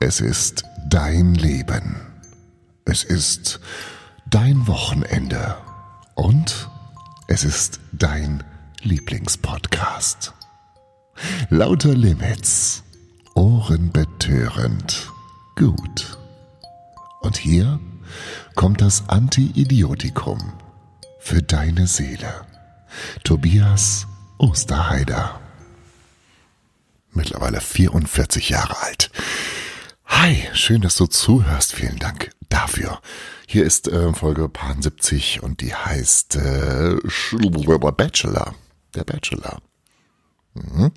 Es 0.00 0.20
ist 0.20 0.62
dein 0.88 1.34
Leben. 1.34 1.96
Es 2.84 3.02
ist 3.02 3.58
dein 4.30 4.68
Wochenende. 4.68 5.56
Und 6.14 6.68
es 7.26 7.42
ist 7.42 7.80
dein 7.90 8.44
Lieblingspodcast. 8.82 10.34
Lauter 11.50 11.96
Limits. 11.96 12.84
Ohrenbetörend. 13.34 15.10
Gut. 15.56 16.16
Und 17.20 17.36
hier 17.36 17.80
kommt 18.54 18.80
das 18.80 19.08
Anti-Idiotikum 19.08 20.52
für 21.18 21.42
deine 21.42 21.88
Seele. 21.88 22.46
Tobias 23.24 24.06
Osterheider. 24.38 25.40
Mittlerweile 27.10 27.60
44 27.60 28.50
Jahre 28.50 28.80
alt. 28.80 29.10
Hi, 30.20 30.48
schön, 30.52 30.80
dass 30.80 30.96
du 30.96 31.06
zuhörst. 31.06 31.76
Vielen 31.76 32.00
Dank 32.00 32.32
dafür. 32.48 33.00
Hier 33.46 33.64
ist 33.64 33.86
äh, 33.86 34.12
Folge 34.12 34.48
Paar 34.48 34.74
70 34.76 35.44
und 35.44 35.60
die 35.60 35.72
heißt 35.72 36.34
äh, 36.34 36.96
Bachelor. 37.96 38.54
Der 38.96 39.04
Bachelor. 39.04 39.62
Mhm. 40.54 40.90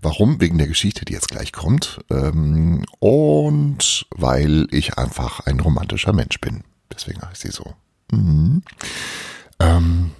Warum? 0.00 0.40
Wegen 0.40 0.56
der 0.56 0.66
Geschichte, 0.66 1.04
die 1.04 1.12
jetzt 1.12 1.28
gleich 1.28 1.52
kommt. 1.52 2.00
Ähm, 2.10 2.86
und 3.00 4.06
weil 4.16 4.66
ich 4.70 4.96
einfach 4.96 5.40
ein 5.40 5.60
romantischer 5.60 6.14
Mensch 6.14 6.40
bin. 6.40 6.64
Deswegen 6.90 7.20
heißt 7.20 7.42
sie 7.42 7.50
so. 7.50 7.74
Mhm. 8.10 8.62
Ähm, 9.60 10.12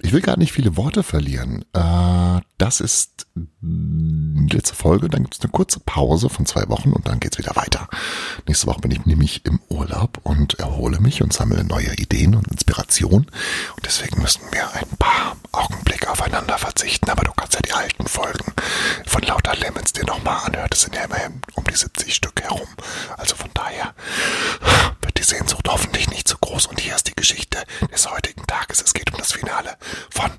ich 0.00 0.14
will 0.14 0.22
gar 0.22 0.38
nicht 0.38 0.52
viele 0.52 0.78
Worte 0.78 1.02
verlieren. 1.02 1.66
Äh, 1.74 1.80
das 2.58 2.80
ist 2.80 3.26
die 3.34 4.54
letzte 4.54 4.74
Folge. 4.74 5.08
Dann 5.08 5.22
gibt 5.24 5.34
es 5.34 5.40
eine 5.40 5.50
kurze 5.50 5.80
Pause 5.80 6.28
von 6.28 6.46
zwei 6.46 6.68
Wochen 6.68 6.92
und 6.92 7.06
dann 7.08 7.20
geht's 7.20 7.38
wieder 7.38 7.54
weiter. 7.56 7.88
Nächste 8.46 8.66
Woche 8.66 8.80
bin 8.80 8.90
ich 8.90 9.04
nämlich 9.06 9.44
im 9.44 9.60
Urlaub 9.68 10.20
und 10.22 10.58
erhole 10.58 11.00
mich 11.00 11.22
und 11.22 11.32
sammle 11.32 11.64
neue 11.64 11.94
Ideen 11.94 12.34
und 12.34 12.46
Inspiration. 12.48 13.26
Und 13.76 13.86
deswegen 13.86 14.20
müssen 14.22 14.42
wir 14.52 14.72
ein 14.74 14.88
paar 14.98 15.36
Augenblicke 15.52 16.10
aufeinander 16.10 16.58
verzichten. 16.58 17.10
Aber 17.10 17.24
du 17.24 17.32
kannst 17.32 17.54
ja 17.54 17.60
die 17.60 17.72
alten 17.72 18.06
Folgen 18.06 18.52
von 19.06 19.22
Lauter 19.22 19.54
Lemons 19.56 19.92
dir 19.92 20.04
nochmal 20.04 20.46
anhören. 20.46 20.68
Das 20.70 20.82
sind 20.82 20.94
ja 20.94 21.02
immerhin 21.04 21.40
um 21.54 21.64
die 21.64 21.76
70 21.76 22.14
Stück 22.14 22.40
herum. 22.42 22.68
Also 23.16 23.36
von 23.36 23.50
daher 23.54 23.94
wird 25.02 25.18
die 25.18 25.22
Sehnsucht 25.22 25.68
hoffentlich 25.68 26.08
nicht 26.10 26.28
zu 26.28 26.38
groß. 26.38 26.66
Und 26.66 26.80
hier 26.80 26.94
ist 26.96 27.08
die 27.08 27.14
Geschichte 27.16 27.58
des 27.92 28.10
heutigen 28.10 28.46
Tages. 28.46 28.82
Es 28.82 28.94
geht 28.94 29.10
um 29.12 29.18
das 29.18 29.32
Finale 29.32 29.76
von 30.10 30.30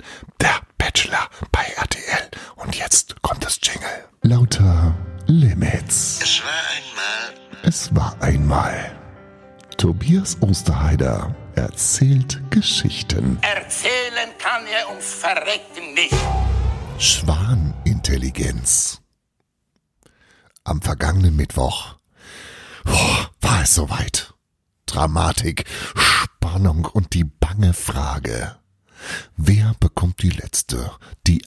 Der 0.42 0.62
Bachelor 0.78 1.30
bei 1.52 1.64
RTL. 1.64 2.30
Und 2.56 2.76
jetzt 2.76 3.22
kommt 3.22 3.44
das 3.46 3.47
Jingle. 3.61 4.05
Lauter 4.23 4.95
Limits. 5.27 6.19
Es 6.22 6.41
war 6.44 6.63
einmal. 6.75 7.33
Es 7.63 7.95
war 7.95 8.22
einmal. 8.22 9.00
Tobias 9.77 10.36
Osterheider 10.41 11.33
erzählt 11.55 12.41
Geschichten. 12.50 13.39
Erzählen 13.41 14.31
kann 14.39 14.66
er 14.66 14.89
uns 14.95 15.13
verrecken 15.13 15.94
nicht. 15.94 16.16
Schwanintelligenz. 16.97 19.02
Am 20.63 20.81
vergangenen 20.81 21.35
Mittwoch 21.35 21.97
boah, 22.88 23.30
war 23.41 23.63
es 23.63 23.75
soweit. 23.75 24.33
Dramatik, 24.85 25.66
Spannung 25.95 26.85
und 26.85 27.13
die 27.13 27.25
bange 27.25 27.73
Frage. 27.73 28.55
Wer 29.35 29.75
bekommt 29.80 30.23
die 30.23 30.31
letzte, 30.31 30.91
die 31.28 31.44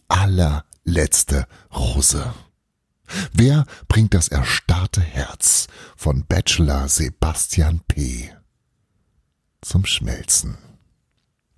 allerletzte 0.87 1.47
Rose? 1.75 2.33
Wer 3.33 3.67
bringt 3.89 4.15
das 4.15 4.29
erstarrte 4.29 5.01
Herz 5.01 5.67
von 5.97 6.25
Bachelor 6.27 6.89
Sebastian 6.89 7.81
P. 7.89 8.31
zum 9.63 9.85
Schmelzen? 9.85 10.59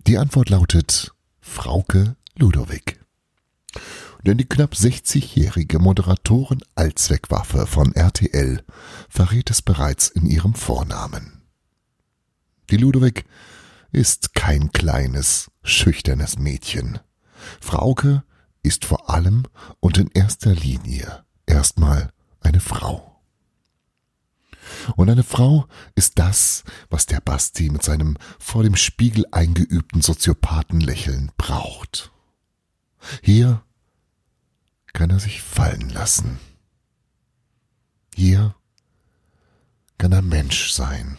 Die 0.06 0.18
Antwort 0.18 0.48
lautet 0.48 1.12
Frauke 1.40 2.16
Ludowig. 2.36 2.98
Denn 4.24 4.38
die 4.38 4.48
knapp 4.48 4.74
60-jährige 4.74 5.78
Moderatorin 5.78 6.62
Allzweckwaffe 6.74 7.66
von 7.66 7.92
RTL 7.94 8.64
verrät 9.08 9.50
es 9.50 9.62
bereits 9.62 10.08
in 10.08 10.26
ihrem 10.26 10.54
Vornamen. 10.54 11.42
Die 12.70 12.76
Ludowig 12.76 13.24
ist 13.90 14.34
kein 14.34 14.72
kleines, 14.72 15.50
schüchternes 15.62 16.38
Mädchen. 16.38 17.00
Frauke 17.60 18.22
ist 18.62 18.84
vor 18.84 19.10
allem 19.10 19.44
und 19.80 19.98
in 19.98 20.08
erster 20.08 20.54
Linie 20.54 21.24
erstmal 21.46 22.12
eine 22.40 22.60
Frau. 22.60 23.20
Und 24.96 25.10
eine 25.10 25.22
Frau 25.24 25.66
ist 25.94 26.18
das, 26.18 26.64
was 26.88 27.06
der 27.06 27.20
Basti 27.20 27.70
mit 27.70 27.82
seinem 27.82 28.16
vor 28.38 28.62
dem 28.62 28.76
Spiegel 28.76 29.26
eingeübten 29.30 30.02
Soziopathenlächeln 30.02 31.32
braucht. 31.36 32.12
Hier 33.22 33.62
kann 34.92 35.10
er 35.10 35.20
sich 35.20 35.42
fallen 35.42 35.88
lassen. 35.90 36.38
Hier 38.14 38.54
kann 39.98 40.12
er 40.12 40.22
Mensch 40.22 40.72
sein. 40.72 41.16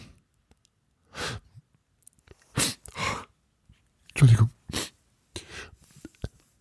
Entschuldigung. 4.08 4.50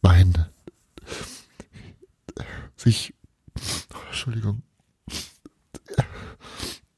Mein 0.02 0.53
sich 2.84 3.14
Entschuldigung 4.08 4.62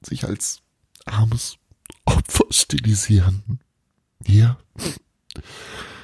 sich 0.01 0.25
als 0.25 0.61
armes 1.05 1.57
Opfer 2.05 2.45
stilisieren. 2.49 3.59
Hier 4.25 4.57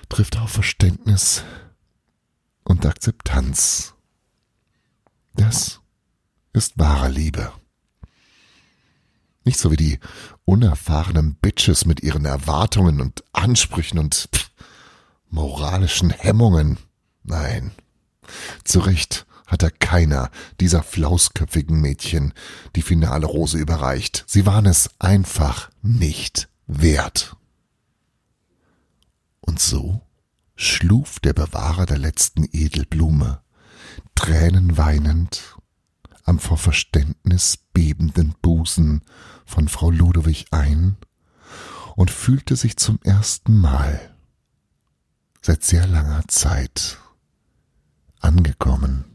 trifft 0.10 0.38
auf 0.38 0.52
Verständnis 0.52 1.44
und 2.64 2.86
Akzeptanz. 2.86 3.94
Das 5.34 5.82
ist 6.54 6.78
wahre 6.78 7.10
Liebe. 7.10 7.52
Nicht 9.44 9.60
so 9.60 9.72
wie 9.72 9.78
die 9.78 10.00
unerfahrenen 10.46 11.36
Bitches 11.36 11.86
mit 11.86 12.02
ihren 12.02 12.26
Erwartungen 12.26 13.02
und 13.02 13.24
Ansprüchen 13.34 13.98
und 13.98 14.30
pff, 14.34 14.52
moralischen 15.30 16.12
Hemmungen. 16.12 16.78
Nein. 17.24 17.72
Zu 18.64 18.80
Recht 18.80 19.26
hat 19.52 19.64
er 19.64 19.72
keiner 19.72 20.32
dieser 20.62 20.82
flausköpfigen 20.82 21.80
Mädchen 21.80 22.34
die 22.78 22.82
finale 22.82 23.26
Rose 23.26 23.58
überreicht. 23.58 24.24
Sie 24.26 24.46
waren 24.46 24.66
es 24.66 24.90
einfach 24.98 25.70
nicht 25.82 26.48
wert. 26.68 27.36
Und 29.42 29.60
so 29.60 30.02
schluf 30.56 31.20
der 31.20 31.34
Bewahrer 31.34 31.86
der 31.86 31.98
letzten 31.98 32.48
Edelblume, 32.50 33.42
tränenweinend, 34.16 35.58
am 36.24 36.40
vor 36.40 36.58
Verständnis 36.58 37.58
bebenden 37.74 38.36
Busen 38.42 39.02
von 39.46 39.68
Frau 39.68 39.92
Ludwig 39.92 40.46
ein 40.52 40.96
und 41.98 42.10
fühlte 42.10 42.56
sich 42.56 42.78
zum 42.78 43.00
ersten 43.04 43.58
Mal 43.58 44.16
seit 45.42 45.66
sehr 45.66 45.88
langer 45.88 46.24
Zeit 46.30 47.00
angekommen. 48.22 49.11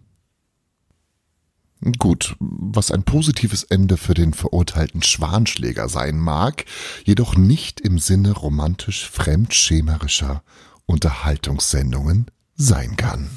Gut, 1.93 2.35
was 2.41 2.91
ein 2.91 3.05
positives 3.05 3.63
Ende 3.63 3.97
für 3.97 4.15
den 4.15 4.35
verurteilten 4.35 5.03
Schwanschläger 5.03 5.89
sein 5.89 6.19
mag, 6.19 6.65
jedoch 7.05 7.37
nicht 7.37 7.81
im 7.81 8.01
Sinne 8.01 8.33
romantisch 8.33 9.09
fremdschämerischer 9.09 10.43
Unterhaltungssendungen 10.87 12.27
sein 12.57 12.97
kann. 12.97 13.31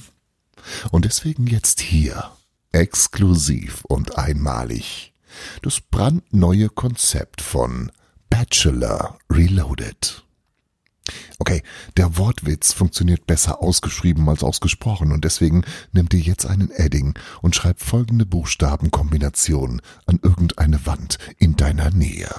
Und 0.91 1.05
deswegen 1.05 1.45
jetzt 1.45 1.79
hier, 1.79 2.31
exklusiv 2.71 3.83
und 3.85 4.17
einmalig, 4.17 5.13
das 5.61 5.79
brandneue 5.79 6.69
Konzept 6.69 7.41
von 7.41 7.91
Bachelor 8.29 9.19
Reloaded. 9.29 10.23
Okay, 11.39 11.63
der 11.97 12.17
Wortwitz 12.17 12.73
funktioniert 12.73 13.27
besser 13.27 13.61
ausgeschrieben 13.61 14.27
als 14.29 14.43
ausgesprochen 14.43 15.11
und 15.11 15.23
deswegen 15.23 15.63
nimm 15.91 16.09
dir 16.09 16.19
jetzt 16.19 16.45
einen 16.45 16.71
Edding 16.71 17.17
und 17.41 17.55
schreib 17.55 17.81
folgende 17.81 18.25
Buchstabenkombination 18.25 19.81
an 20.05 20.19
irgendeine 20.21 20.85
Wand 20.85 21.17
in 21.37 21.55
deiner 21.55 21.91
Nähe. 21.91 22.29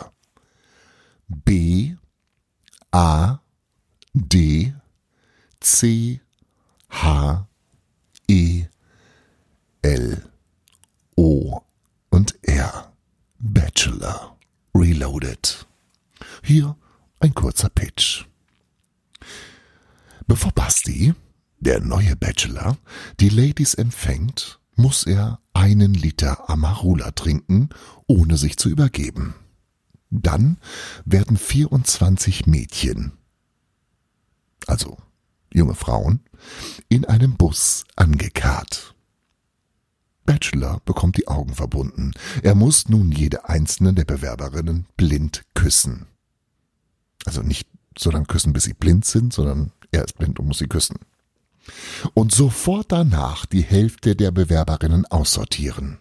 B 1.28 1.94
A 2.90 3.40
D 4.14 4.74
C 5.60 6.20
H 6.88 7.46
E 8.26 8.64
L 9.82 10.30
O 11.16 11.60
und 12.10 12.34
R. 12.42 12.92
Bachelor 13.38 14.36
Reloaded. 14.74 15.66
Hier 16.42 16.76
ein 17.20 17.34
kurzer 17.34 17.68
Pitch. 17.68 18.24
Bevor 20.26 20.52
Basti, 20.52 21.14
der 21.58 21.80
neue 21.80 22.16
Bachelor, 22.16 22.78
die 23.20 23.28
Ladies 23.28 23.74
empfängt, 23.74 24.60
muss 24.76 25.04
er 25.04 25.40
einen 25.52 25.92
Liter 25.92 26.48
Amarula 26.48 27.10
trinken, 27.10 27.68
ohne 28.06 28.38
sich 28.38 28.56
zu 28.56 28.70
übergeben. 28.70 29.34
Dann 30.08 30.56
werden 31.04 31.36
24 31.36 32.46
Mädchen, 32.46 33.12
also 34.66 34.96
junge 35.52 35.74
Frauen, 35.74 36.20
in 36.88 37.04
einem 37.04 37.36
Bus 37.36 37.84
angekarrt. 37.94 38.94
Bachelor 40.24 40.80
bekommt 40.84 41.18
die 41.18 41.28
Augen 41.28 41.54
verbunden. 41.54 42.12
Er 42.42 42.54
muss 42.54 42.88
nun 42.88 43.12
jede 43.12 43.48
einzelne 43.48 43.92
der 43.92 44.04
Bewerberinnen 44.04 44.86
blind 44.96 45.44
küssen. 45.54 46.06
Also 47.26 47.42
nicht 47.42 47.68
so 47.98 48.10
lange 48.10 48.26
küssen, 48.26 48.52
bis 48.52 48.64
sie 48.64 48.74
blind 48.74 49.04
sind, 49.04 49.32
sondern 49.32 49.72
er 49.90 50.04
ist 50.04 50.16
blind 50.16 50.38
und 50.38 50.46
muss 50.46 50.58
sie 50.58 50.68
küssen. 50.68 50.96
Und 52.14 52.32
sofort 52.32 52.92
danach 52.92 53.46
die 53.46 53.62
Hälfte 53.62 54.16
der 54.16 54.30
Bewerberinnen 54.30 55.06
aussortieren. 55.06 55.98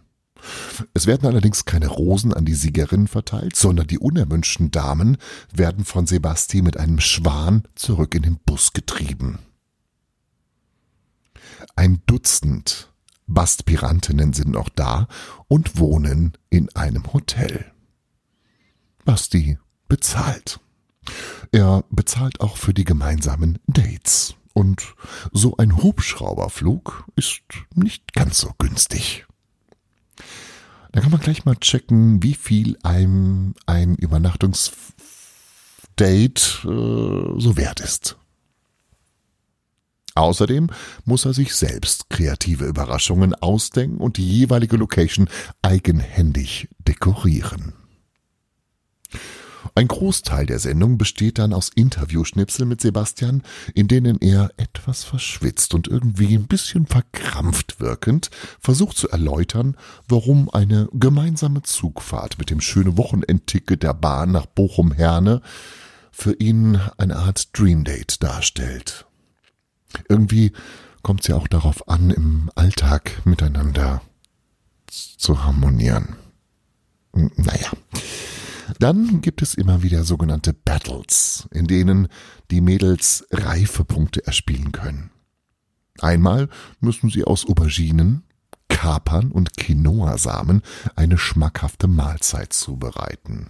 Es 0.94 1.06
werden 1.06 1.27
allerdings 1.27 1.66
keine 1.66 1.88
Rosen 1.88 2.33
an 2.33 2.45
die 2.45 2.54
Siegerinnen 2.54 3.07
verteilt, 3.07 3.56
sondern 3.56 3.88
die 3.88 4.00
unerwünschten 4.00 4.71
Damen 4.71 5.18
werden 5.54 5.83
von 5.83 6.07
Sebasti 6.07 6.62
mit 6.62 6.77
einem 6.77 7.00
Schwan 7.00 7.63
zurück 7.75 8.16
in 8.16 8.21
den 8.21 8.38
Bus 8.45 8.71
getrieben. 8.74 9.39
Ein 11.75 12.01
Dutzend 12.06 12.89
Baspirantinnen 13.30 14.33
sind 14.33 14.51
noch 14.51 14.69
da 14.69 15.07
und 15.48 15.77
wohnen 15.77 16.33
in 16.50 16.75
einem 16.75 17.13
Hotel. 17.13 17.71
Basti 19.06 19.57
bezahlt. 19.88 20.60
Er 21.51 21.83
bezahlt 21.89 22.42
auch 22.42 22.57
für 22.57 22.74
die 22.74 22.83
gemeinsamen 22.83 23.60
Dates. 23.68 24.36
Und 24.59 24.94
so 25.31 25.56
ein 25.56 25.77
Hubschrauberflug 25.77 27.06
ist 27.15 27.44
nicht 27.75 28.11
ganz 28.11 28.41
so 28.41 28.51
günstig. 28.57 29.25
Da 30.91 31.00
kann 31.00 31.11
man 31.11 31.21
gleich 31.21 31.45
mal 31.45 31.56
checken, 31.56 32.21
wie 32.23 32.33
viel 32.33 32.77
einem 32.83 33.53
ein 33.67 33.95
Übernachtungsdate 33.95 34.91
äh, 36.65 37.39
so 37.39 37.56
wert 37.56 37.79
ist. 37.79 38.17
Außerdem 40.15 40.67
muss 41.06 41.23
er 41.23 41.31
sich 41.33 41.56
selbst 41.56 42.09
kreative 42.09 42.65
Überraschungen 42.65 43.33
ausdenken 43.35 44.00
und 44.00 44.17
die 44.17 44.27
jeweilige 44.27 44.75
Location 44.75 45.29
eigenhändig 45.61 46.67
dekorieren. 46.85 47.75
Ein 49.75 49.88
Großteil 49.88 50.45
der 50.45 50.59
Sendung 50.59 50.97
besteht 50.97 51.38
dann 51.38 51.53
aus 51.53 51.69
Interviewschnipseln 51.73 52.67
mit 52.67 52.81
Sebastian, 52.81 53.44
in 53.73 53.88
denen 53.88 54.19
er 54.19 54.51
etwas 54.57 55.03
verschwitzt 55.03 55.73
und 55.73 55.88
irgendwie 55.88 56.35
ein 56.35 56.47
bisschen 56.47 56.85
verkrampft 56.85 57.79
wirkend 57.79 58.29
versucht 58.59 58.97
zu 58.97 59.09
erläutern, 59.09 59.75
warum 60.07 60.50
eine 60.50 60.89
gemeinsame 60.94 61.61
Zugfahrt 61.63 62.38
mit 62.39 62.50
dem 62.50 62.61
schönen 62.61 62.97
Wochenendticket 62.97 63.83
der 63.83 63.94
Bahn 63.94 64.31
nach 64.31 64.45
Bochum-Herne 64.45 65.41
für 66.11 66.33
ihn 66.33 66.79
eine 66.97 67.17
Art 67.17 67.57
Dreamdate 67.57 68.21
darstellt. 68.21 69.06
Irgendwie 70.07 70.51
kommt 71.01 71.21
es 71.21 71.27
ja 71.27 71.35
auch 71.35 71.47
darauf 71.47 71.88
an, 71.88 72.09
im 72.09 72.51
Alltag 72.56 73.21
miteinander 73.25 74.01
zu 74.88 75.44
harmonieren. 75.44 76.15
Naja. 77.13 77.71
Dann 78.80 79.20
gibt 79.20 79.42
es 79.42 79.56
immer 79.56 79.84
wieder 79.84 80.06
sogenannte 80.06 80.54
Battles, 80.54 81.48
in 81.52 81.68
denen 81.68 82.08
die 82.50 82.62
Mädels 82.62 83.28
Reifepunkte 83.30 84.26
erspielen 84.26 84.72
können. 84.72 85.12
Einmal 86.00 86.48
müssen 86.80 87.10
sie 87.10 87.26
aus 87.26 87.46
Auberginen, 87.46 88.24
Kapern 88.70 89.31
und 89.31 89.58
Quinoa-Samen 89.58 90.62
eine 90.96 91.18
schmackhafte 91.18 91.88
Mahlzeit 91.88 92.54
zubereiten. 92.54 93.50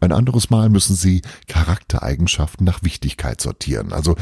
Ein 0.00 0.10
anderes 0.10 0.50
Mal 0.50 0.68
müssen 0.68 0.96
sie 0.96 1.22
Charaktereigenschaften 1.46 2.64
nach 2.64 2.82
Wichtigkeit 2.82 3.40
sortieren, 3.40 3.92
also 3.92 4.16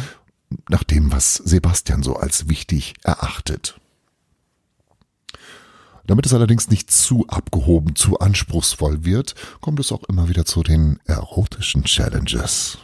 nach 0.68 0.84
dem, 0.84 1.10
was 1.10 1.36
Sebastian 1.36 2.02
so 2.02 2.16
als 2.16 2.48
wichtig 2.48 2.94
erachtet. 3.02 3.80
Damit 6.06 6.26
es 6.26 6.34
allerdings 6.34 6.70
nicht 6.70 6.90
zu 6.90 7.26
abgehoben, 7.28 7.96
zu 7.96 8.18
anspruchsvoll 8.18 9.04
wird, 9.04 9.34
kommt 9.60 9.80
es 9.80 9.90
auch 9.92 10.04
immer 10.04 10.28
wieder 10.28 10.44
zu 10.44 10.62
den 10.62 11.00
erotischen 11.04 11.84
Challenges. 11.84 12.78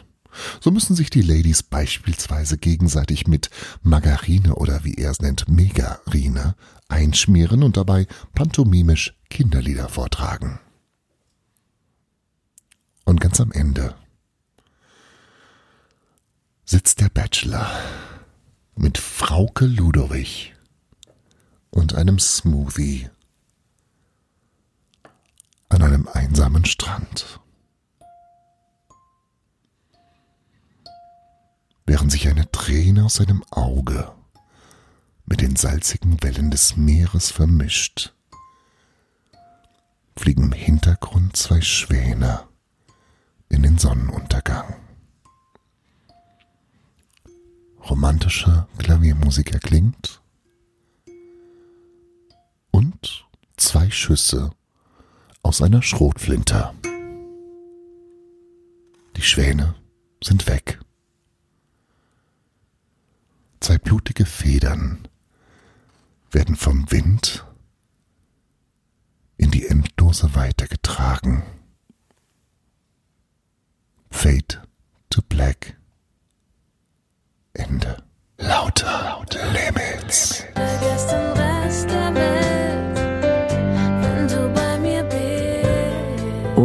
So 0.59 0.71
müssen 0.71 0.95
sich 0.95 1.09
die 1.09 1.21
Ladies 1.21 1.63
beispielsweise 1.63 2.57
gegenseitig 2.57 3.27
mit 3.27 3.49
Margarine 3.81 4.55
oder 4.55 4.83
wie 4.83 4.95
er 4.95 5.11
es 5.11 5.19
nennt, 5.19 5.47
Megarine 5.47 6.55
einschmieren 6.89 7.63
und 7.63 7.77
dabei 7.77 8.07
pantomimisch 8.33 9.13
Kinderlieder 9.29 9.89
vortragen. 9.89 10.59
Und 13.05 13.21
ganz 13.21 13.39
am 13.39 13.51
Ende 13.51 13.95
sitzt 16.65 17.01
der 17.01 17.09
Bachelor 17.09 17.69
mit 18.75 18.97
Frauke 18.97 19.65
Ludowig 19.65 20.53
und 21.73 21.95
einem 21.95 22.19
Smoothie 22.19 23.09
an 25.69 25.81
einem 25.81 26.07
einsamen 26.07 26.65
Strand. 26.65 27.39
Während 31.87 32.11
sich 32.11 32.27
eine 32.27 32.49
Träne 32.51 33.05
aus 33.05 33.15
seinem 33.15 33.43
Auge 33.49 34.13
mit 35.25 35.41
den 35.41 35.55
salzigen 35.55 36.21
Wellen 36.21 36.51
des 36.51 36.77
Meeres 36.77 37.31
vermischt, 37.31 38.13
fliegen 40.15 40.43
im 40.43 40.51
Hintergrund 40.51 41.35
zwei 41.35 41.61
Schwäne 41.61 42.47
in 43.49 43.63
den 43.63 43.79
Sonnenuntergang. 43.79 44.75
Romantische 47.89 48.67
Klaviermusik 48.77 49.51
erklingt 49.53 50.22
zwei 53.63 53.89
Schüsse 53.89 54.51
aus 55.41 55.61
einer 55.61 55.81
Schrotflinte. 55.81 56.73
Die 59.15 59.21
Schwäne 59.21 59.75
sind 60.23 60.47
weg. 60.47 60.79
Zwei 63.59 63.77
blutige 63.77 64.25
Federn 64.25 65.07
werden 66.31 66.55
vom 66.55 66.91
Wind 66.91 67.45
in 69.37 69.51
die 69.51 69.65
Endlose 69.65 70.35
weitergetragen. 70.35 71.43
Fade 74.11 74.61
to 75.09 75.21
Black. 75.29 75.77
Ende. 77.53 78.03
Lauter, 78.37 79.03
lauter 79.03 79.51
Limits. 79.51 80.43
Vergiss 80.53 81.42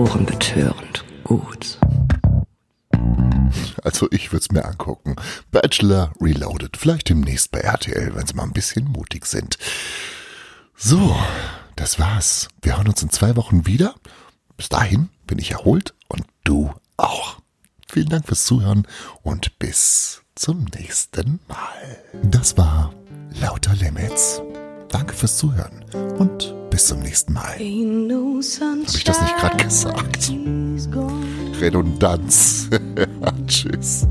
Ohrenbetörend 0.08 1.04
gut. 1.22 1.78
Also 3.84 4.08
ich 4.10 4.32
würde 4.32 4.42
es 4.42 4.50
mir 4.50 4.64
angucken. 4.64 5.16
Bachelor 5.50 6.12
Reloaded. 6.18 6.78
Vielleicht 6.78 7.10
demnächst 7.10 7.50
bei 7.50 7.60
RTL, 7.60 8.14
wenn 8.14 8.26
sie 8.26 8.32
mal 8.32 8.44
ein 8.44 8.54
bisschen 8.54 8.86
mutig 8.86 9.26
sind. 9.26 9.58
So, 10.74 11.14
das 11.76 11.98
war's. 11.98 12.48
Wir 12.62 12.78
hören 12.78 12.88
uns 12.88 13.02
in 13.02 13.10
zwei 13.10 13.36
Wochen 13.36 13.66
wieder. 13.66 13.96
Bis 14.56 14.70
dahin 14.70 15.10
bin 15.26 15.38
ich 15.38 15.50
erholt 15.50 15.94
und 16.08 16.24
du 16.42 16.72
auch. 16.96 17.36
Vielen 17.86 18.08
Dank 18.08 18.26
fürs 18.26 18.46
Zuhören 18.46 18.86
und 19.22 19.58
bis 19.58 20.22
zum 20.34 20.64
nächsten 20.74 21.40
Mal. 21.48 21.98
Das 22.22 22.56
war 22.56 22.94
Lauter 23.40 23.74
Limits. 23.74 24.40
Danke 24.88 25.14
fürs 25.14 25.36
Zuhören 25.36 25.84
und 26.18 26.54
bis 26.70 26.86
zum 26.86 27.00
nächsten 27.00 27.32
Mal. 27.32 27.56
Habe 28.88 28.96
ich 28.96 29.04
das 29.04 29.20
nicht 29.20 29.36
gerade 29.36 29.56
gesagt? 29.64 30.32
Redundanz. 31.60 32.68
Tschüss. 33.46 34.06